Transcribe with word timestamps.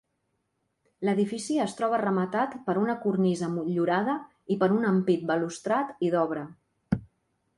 L'edifici 1.07 1.57
es 1.65 1.75
troba 1.81 1.99
rematat 2.03 2.55
per 2.69 2.75
una 2.83 2.95
cornisa 3.03 3.51
motllurada 3.57 4.15
i 4.55 4.57
per 4.63 4.71
un 4.79 4.89
ampit 4.93 5.29
balustrat 5.33 5.93
i 6.09 6.13
d'obra. 6.17 6.47